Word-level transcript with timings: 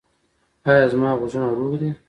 ایا 0.69 0.85
زما 0.91 1.09
غوږونه 1.19 1.47
روغ 1.57 1.73
دي؟ 1.81 1.89